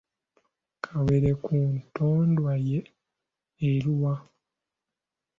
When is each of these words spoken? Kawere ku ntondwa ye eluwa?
Kawere 0.83 1.31
ku 1.43 1.53
ntondwa 1.77 2.53
ye 2.67 2.79
eluwa? 3.69 4.13